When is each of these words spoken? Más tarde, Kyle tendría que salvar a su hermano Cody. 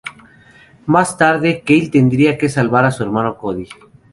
Más 0.87 1.15
tarde, 1.15 1.61
Kyle 1.63 1.91
tendría 1.91 2.35
que 2.35 2.49
salvar 2.49 2.85
a 2.85 2.91
su 2.91 3.03
hermano 3.03 3.37
Cody. 3.37 3.67